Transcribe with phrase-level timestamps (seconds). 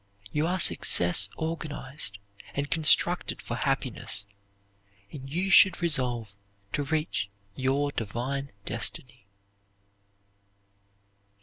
[0.31, 2.17] You are success organized,
[2.55, 4.25] and constructed for happiness,
[5.11, 6.35] and you should resolve
[6.73, 9.27] to reach your divine destiny.